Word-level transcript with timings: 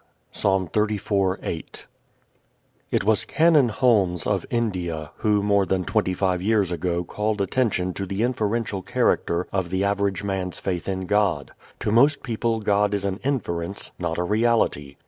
Psa. 0.31 0.47
34:8 0.73 1.83
It 2.89 3.03
was 3.03 3.23
Canon 3.23 3.69
Holmes, 3.69 4.25
of 4.25 4.47
India, 4.49 5.11
who 5.17 5.43
more 5.43 5.63
than 5.67 5.83
twenty 5.83 6.15
five 6.15 6.41
years 6.41 6.71
ago 6.71 7.03
called 7.03 7.39
attention 7.39 7.93
to 7.93 8.07
the 8.07 8.23
inferential 8.23 8.81
character 8.81 9.45
of 9.53 9.69
the 9.69 9.83
average 9.83 10.23
man's 10.23 10.57
faith 10.57 10.89
in 10.89 11.05
God. 11.05 11.51
To 11.81 11.91
most 11.91 12.23
people 12.23 12.61
God 12.61 12.95
is 12.95 13.05
an 13.05 13.19
inference, 13.23 13.91
not 13.99 14.17
a 14.17 14.23
reality. 14.23 14.95